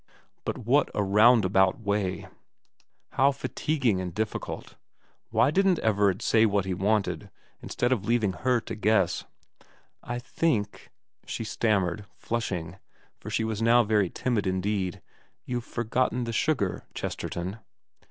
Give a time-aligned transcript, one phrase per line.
[0.45, 2.27] But what a roundabout way;
[3.11, 4.73] how fatiguing and difficult.
[5.29, 7.29] Why didn't Everard say what he wanted,
[7.61, 9.25] instead of leaving her to guess?
[9.59, 9.67] 270
[10.11, 10.89] VERA' I think'
[11.27, 12.77] she stammered, flushing,
[13.19, 15.03] for she was now very timid indeed,'
[15.45, 17.59] you've forgotten the sugar, Chesterton.'